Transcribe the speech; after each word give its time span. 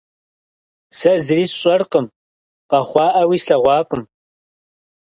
Сэ 0.97 1.13
зыри 1.25 1.45
сщӏэркъым, 1.51 2.07
къэхъуаӏауи 2.69 3.37
слъэгъуакъым. 3.43 4.03